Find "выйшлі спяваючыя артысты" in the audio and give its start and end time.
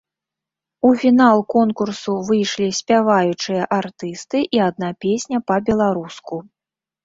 2.31-4.45